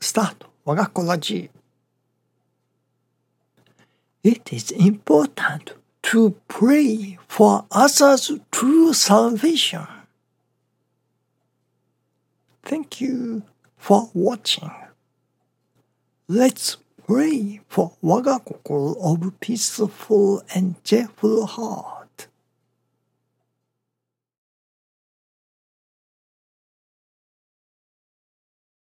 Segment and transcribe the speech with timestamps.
[0.00, 0.44] Start
[4.24, 5.72] It is important
[6.02, 9.86] to pray for others true salvation.
[12.64, 13.42] Thank you
[13.76, 14.70] for watching.
[16.28, 16.76] Let's
[17.06, 21.97] pray for 我が心 of peaceful and cheerful heart.